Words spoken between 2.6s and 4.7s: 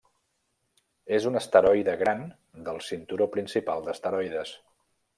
del cinturó principal d'asteroides.